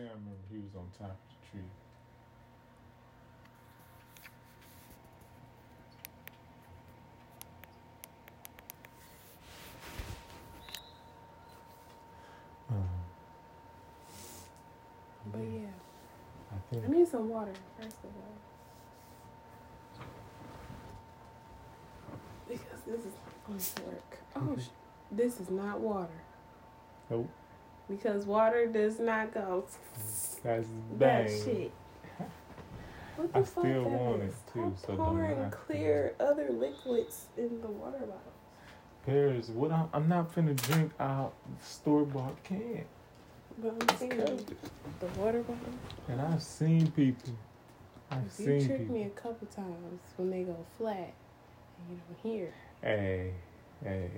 [0.00, 1.68] think I remember he was on top of the tree.
[12.70, 12.88] Um,
[15.32, 15.68] But yeah,
[16.52, 18.36] I think I need some water first of all.
[22.48, 24.18] Because this is not going to work.
[24.36, 24.68] Oh, sh-
[25.12, 26.08] this is not water.
[27.10, 27.28] Nope.
[27.90, 29.64] Because water does not go.
[30.42, 30.68] that's
[30.98, 31.28] That bang.
[31.28, 31.72] shit.
[33.16, 34.32] What the I fuck still that want is?
[34.34, 35.56] it, too, Stop so don't pouring have to.
[35.56, 38.32] clear other liquids in the water bottle.
[39.06, 42.84] Paris, what I'm, I'm not finna drink out store bought can.
[43.58, 44.56] But I'm It's saying covered.
[45.00, 45.58] the water bottle.
[46.08, 47.34] And I've seen people.
[48.10, 48.94] I've You seen tricked people.
[48.94, 51.12] me a couple times when they go flat
[51.78, 52.52] and you don't hear.
[52.82, 53.32] Hey,
[53.84, 54.10] hey.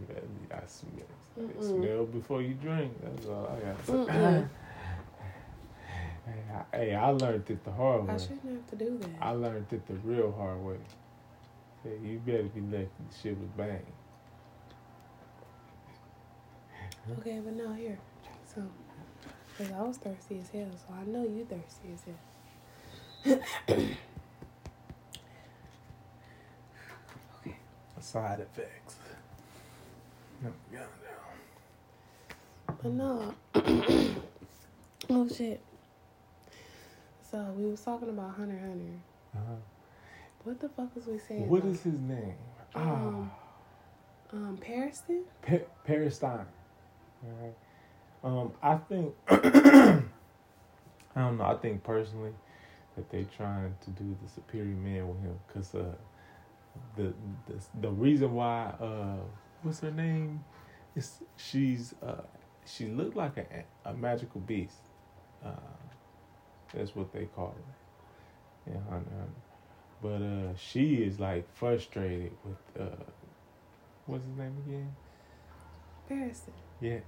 [0.00, 2.92] You gotta- I smell, I smell before you drink.
[3.02, 4.46] That's all I got
[6.26, 6.42] hey,
[6.72, 8.14] I, hey, I learned it the hard way.
[8.14, 9.10] I shouldn't have to do that.
[9.20, 10.76] I learned it the real hard way.
[11.82, 13.84] Hey, you better be lucky the shit was bang.
[17.18, 18.70] Okay, but now here, drink some.
[19.58, 22.04] Cause I was thirsty as hell, so I know you thirsty as
[23.26, 23.40] hell.
[27.40, 27.56] okay.
[28.00, 28.96] Side effects.
[30.72, 30.80] Yeah,
[32.66, 33.34] But no.
[33.54, 35.60] oh shit.
[37.30, 38.98] So we was talking about Hunter Hunter.
[39.34, 39.54] uh-huh.
[40.44, 41.48] What the fuck was we saying?
[41.48, 42.34] What about- is his name?
[42.74, 43.30] Um,
[44.32, 45.22] ah, um Pariston?
[45.42, 46.46] Pa- Paris Stein.
[47.24, 47.56] Alright.
[48.24, 50.02] Um, I think I
[51.16, 51.44] don't know.
[51.44, 52.32] I think personally
[52.96, 55.84] that they trying to do the superior man with him because uh,
[56.96, 57.12] the
[57.46, 59.16] the the reason why uh,
[59.62, 60.44] what's her name?
[60.94, 62.22] Is she's uh,
[62.66, 64.76] she looked like a a magical beast.
[65.44, 65.50] Uh,
[66.74, 68.72] that's what they call her.
[68.72, 69.28] Yeah, x Hunter.
[70.02, 73.04] But uh, she is like frustrated with uh,
[74.06, 74.94] what's his name again?
[76.10, 76.52] Pariston.
[76.80, 77.02] Yes.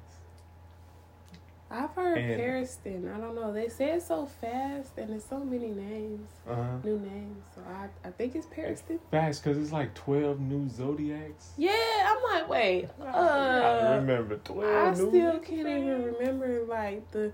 [1.76, 3.12] I've heard And- Pariston.
[3.14, 3.52] I don't know.
[3.52, 6.62] They say it so fast and there's so many names, Uh huh.
[6.84, 7.44] new names.
[7.54, 8.98] So I, I think it's Pariston.
[9.10, 11.50] Fast, cause it's like twelve new zodiacs.
[11.56, 11.72] Yeah,
[12.06, 12.88] I'm like, wait.
[13.02, 14.96] I Uh, remember twelve.
[14.96, 17.32] I new still ones, can't even remember like the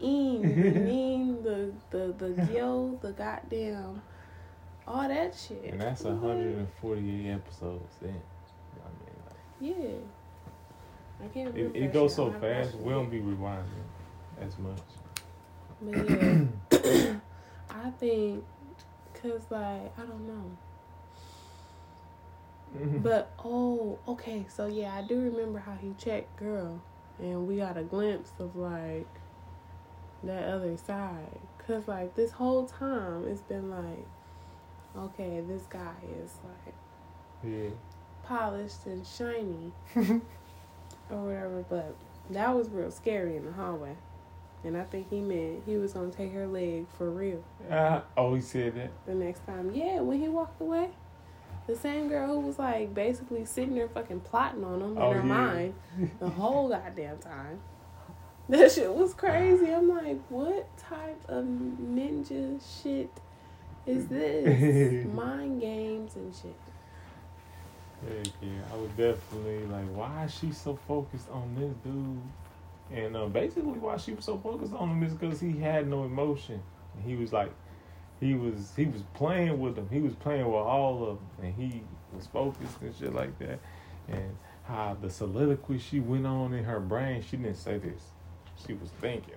[0.00, 4.00] eem, the neem, the the the yo, the goddamn,
[4.86, 5.64] all that shit.
[5.72, 7.94] And that's hundred and forty-eight episodes.
[8.00, 8.14] Then,
[8.84, 8.88] I
[9.66, 9.76] mean, Yeah.
[9.76, 9.98] Like, remember.
[11.34, 12.74] It, it goes so fast.
[12.76, 12.96] We it.
[12.96, 13.64] don't be rewinding
[14.40, 14.78] as much.
[15.82, 17.14] But yeah,
[17.70, 18.44] I think,
[19.14, 20.50] cause like I don't know.
[23.02, 24.46] But oh, okay.
[24.48, 26.80] So yeah, I do remember how he checked girl,
[27.18, 29.08] and we got a glimpse of like
[30.22, 31.40] that other side.
[31.66, 34.06] Cause like this whole time it's been like,
[34.96, 36.74] okay, this guy is like
[37.44, 37.70] yeah.
[38.24, 39.72] polished and shiny
[41.10, 41.64] or whatever.
[41.68, 41.94] But
[42.30, 43.96] that was real scary in the hallway,
[44.64, 48.34] and I think he meant he was gonna take her leg for real Uh, oh,
[48.34, 48.90] he said that.
[49.06, 49.72] the next time.
[49.74, 50.90] Yeah, when he walked away.
[51.66, 55.10] The same girl who was like basically sitting there fucking plotting on him in Oh,
[55.12, 55.24] her yeah.
[55.24, 55.74] mind
[56.18, 57.60] the whole goddamn time.
[58.48, 59.70] That shit was crazy.
[59.72, 63.10] I'm like, what type of ninja shit
[63.86, 65.06] is this?
[65.14, 66.56] Mind games and shit.
[68.08, 72.22] Heck yeah, I was definitely like, why is she so focused on this dude?
[72.92, 76.04] And uh, basically, why she was so focused on him is because he had no
[76.04, 76.62] emotion.
[76.96, 77.52] And he was like,
[78.20, 79.88] he was he was playing with them.
[79.90, 81.82] He was playing with all of them, and he
[82.14, 83.58] was focused and shit like that.
[84.08, 88.02] And how the soliloquy she went on in her brain, she didn't say this.
[88.66, 89.34] She was thinking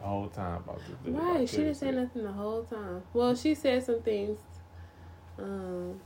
[0.00, 0.96] the whole time about this.
[1.04, 3.02] dude, about Right, she didn't say nothing the whole time.
[3.12, 4.38] Well, she said some things
[5.38, 6.00] um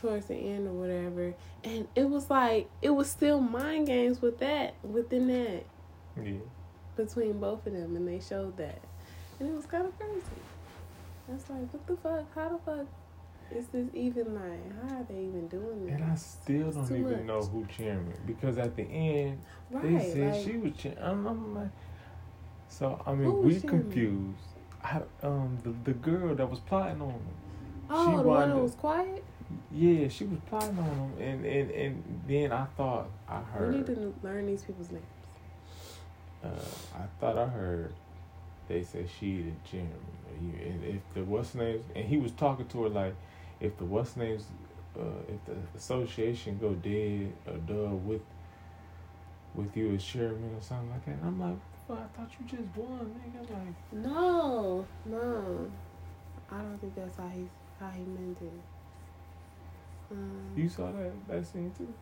[0.00, 1.34] towards the end or whatever.
[1.64, 5.64] And it was like it was still mind games with that within that
[6.22, 6.38] Yeah.
[6.96, 8.78] between both of them and they showed that.
[9.38, 10.22] And it was kinda crazy.
[11.28, 12.34] I was like, what the fuck?
[12.34, 12.86] How the fuck
[13.50, 15.94] is this even like how are they even doing this?
[15.94, 17.22] And I still don't even much.
[17.24, 20.72] know who chairman because at the end right, They said like, she was.
[20.72, 21.70] Ch- I'm, I'm like,
[22.68, 24.38] so I mean, we confused.
[24.82, 27.20] I, um, the the girl that was plotting on him.
[27.90, 29.24] Oh, she the one that was quiet?
[29.72, 33.72] Yeah, she was plotting on him, and and and then I thought I heard.
[33.72, 35.04] We need to learn these people's names.
[36.42, 36.48] Uh,
[36.96, 37.92] I thought I heard.
[38.68, 39.92] They said she the chairman,
[40.38, 43.14] and if the what's names, and he was talking to her like,
[43.60, 44.44] if the what's names,
[44.98, 48.22] uh, if the association go dead or done with,
[49.54, 51.10] with you as chairman or something like that.
[51.12, 51.56] And I'm like,
[51.88, 51.98] fuck?
[51.98, 53.50] I thought you just won, nigga.
[53.50, 55.70] Like, No, no.
[56.50, 57.48] I don't think that's how he
[57.78, 58.52] how he meant it.
[60.10, 61.92] Um, you saw that that scene too?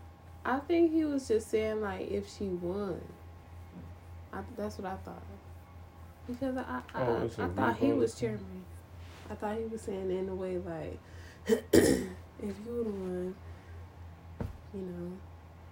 [0.44, 3.00] I think he was just saying like if she won.
[4.32, 5.22] I, that's what I thought.
[6.26, 8.60] Because I I, Oh, a I thought he was cheering me.
[9.30, 10.98] I thought he was saying in a way like
[11.46, 11.64] if
[12.42, 13.34] you would have won,
[14.74, 15.12] you know,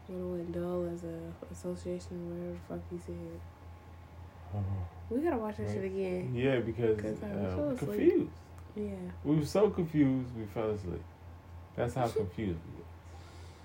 [0.09, 3.41] would have went dull as a association or whatever the fuck he said.
[4.55, 4.61] Oh.
[5.11, 5.73] We gotta watch that Right.
[5.75, 6.33] shit again.
[6.35, 8.31] Yeah, because I fell confused.
[8.75, 8.93] Yeah.
[9.25, 11.03] We were so confused, we fell asleep.
[11.77, 12.59] That's how confused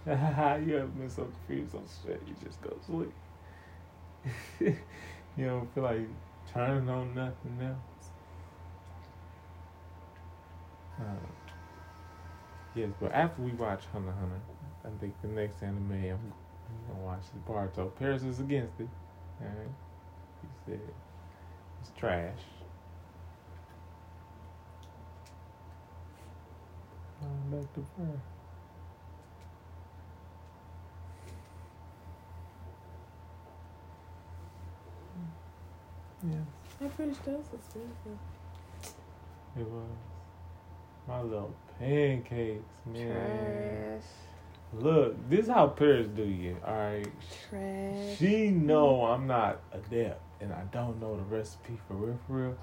[0.05, 0.59] we were.
[0.65, 3.13] you ever been so confused on shit, you just go sleep.
[5.37, 6.07] you don't feel like
[6.53, 8.09] turning on nothing else.
[10.99, 11.03] Uh,
[12.75, 14.41] yes, but after we watch Hunter Hunter,
[14.83, 16.33] I think the next anime I'm
[16.87, 17.91] gonna watch is Barto.
[17.97, 18.89] Paris is against it.
[19.41, 19.67] Alright.
[20.41, 20.79] He said
[21.81, 22.39] it's trash.
[27.51, 28.19] Back to her.
[36.24, 36.38] Yeah,
[36.80, 38.18] That French toast is beautiful.
[39.57, 39.88] it was.
[41.07, 43.12] My little pancakes, man.
[43.12, 44.03] Trash.
[44.74, 47.07] Look, this is how Paris do you, alright?
[47.50, 48.18] Trash.
[48.18, 52.57] She know I'm not adept and I don't know the recipe for real, for real.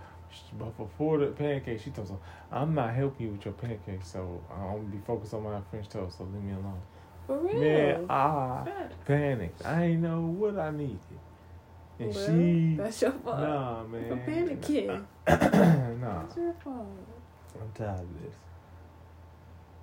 [0.59, 2.17] But before the uh, pancake, she told me,
[2.53, 5.89] I'm not helping you with your pancakes, so I'm gonna be focused on my French
[5.89, 6.81] toast, so leave me alone.
[7.27, 7.61] For real.
[7.61, 8.95] Man, I Facts.
[9.07, 9.67] panicked.
[9.67, 10.99] I ain't know what I needed.
[11.99, 13.41] And Well, she, That's your fault.
[13.41, 14.09] nah, man.
[14.09, 14.87] For panicking.
[16.01, 16.87] nah, That's your fault.
[17.61, 18.35] I'm tired of this.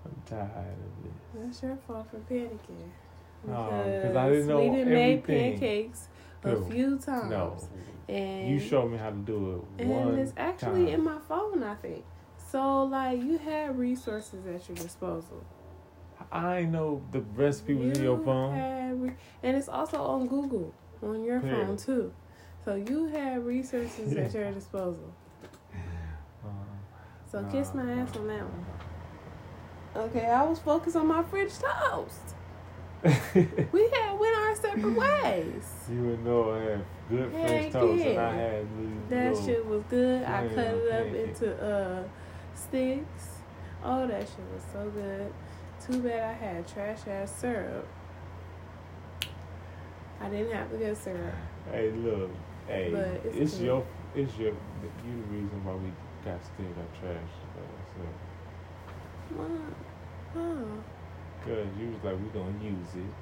[0.05, 1.13] I'm tired of this.
[1.33, 2.89] That's your fault for panicking.
[3.47, 5.51] No, 'cause I didn't know made everything.
[5.59, 6.07] pancakes
[6.45, 6.71] a Who?
[6.71, 7.29] few times.
[7.29, 7.57] No,
[8.07, 10.93] And you showed me how to do it and it's actually time.
[10.95, 12.03] in my phone, I think.
[12.51, 15.43] So like you had resources at your disposal.
[16.31, 19.01] I know the recipe was in your phone.
[19.01, 22.13] re- and it's also on Google on your phone too.
[22.63, 25.13] So you had resources at your disposal.
[25.73, 26.47] Uh,
[27.31, 28.65] So Nah, kiss my nah, ass on that one.
[30.05, 32.35] Okay, I was focused on my French toast.
[33.71, 33.89] We
[34.83, 35.73] ways.
[35.89, 38.19] you would know I had good Heck French toast, and.
[38.19, 40.23] I had That shit was good.
[40.23, 42.03] I cut it up into uh
[42.53, 43.29] sticks.
[43.83, 45.33] Oh, that shit was so good.
[45.85, 47.87] Too bad I had trash ass syrup.
[50.19, 51.35] I didn't have to get syrup.
[51.71, 52.31] Hey, look,
[52.67, 53.85] hey, But it's it's, your,
[54.15, 54.55] it's your, you
[55.03, 55.91] the reason why we
[56.23, 57.17] got still got trash.
[57.55, 57.61] Uh,
[59.29, 59.75] so, Mom,
[60.33, 60.81] huh?
[61.45, 63.13] Cause you was like, we gonna use it,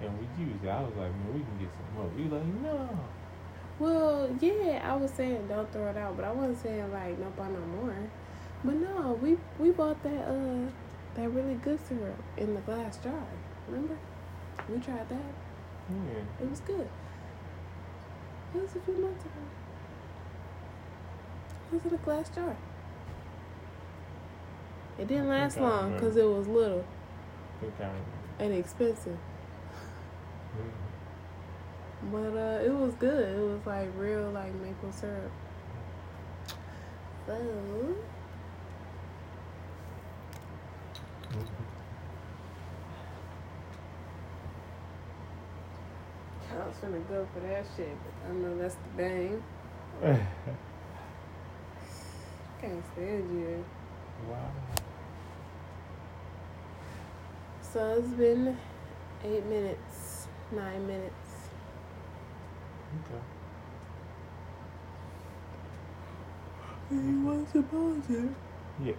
[0.00, 0.68] and we used it.
[0.68, 2.10] I was like, man, we can get some more.
[2.16, 2.88] You like, no.
[3.78, 7.26] Well, yeah, I was saying don't throw it out, but I wasn't saying like no
[7.36, 7.96] buy no more.
[8.64, 10.70] But no, we we bought that uh
[11.16, 13.26] that really good syrup in the glass jar.
[13.68, 13.98] Remember?
[14.68, 15.32] We tried that.
[15.90, 16.44] Yeah.
[16.44, 16.88] It was good.
[18.54, 19.32] It was a few months ago.
[21.72, 22.56] It was in a glass jar.
[24.98, 26.84] It didn't last long because it was little
[28.38, 29.18] and expensive.
[32.12, 33.36] But uh, it was good.
[33.36, 35.32] It was like real like maple syrup.
[37.26, 37.32] So
[46.52, 49.42] I was finna go for that shit, but I know that's the bang.
[52.60, 53.64] Can't stand you.
[54.30, 54.50] wow.
[57.60, 58.56] So it's been
[59.24, 60.13] eight minutes,
[60.54, 61.48] nine minutes.
[63.10, 63.20] Okay.
[66.90, 68.34] You was supposed to.
[68.78, 68.92] Yeah.